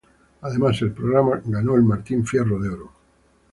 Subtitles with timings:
[0.41, 2.91] Además, el programa ganó el Martín Fierro de Oro.